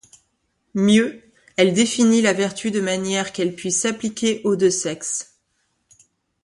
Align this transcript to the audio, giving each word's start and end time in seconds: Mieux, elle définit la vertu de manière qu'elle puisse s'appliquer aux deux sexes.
Mieux, 0.73 1.21
elle 1.57 1.75
définit 1.75 2.23
la 2.23 2.33
vertu 2.33 2.71
de 2.71 2.81
manière 2.81 3.31
qu'elle 3.31 3.53
puisse 3.55 3.81
s'appliquer 3.81 4.41
aux 4.45 4.55
deux 4.55 4.71
sexes. 4.71 5.37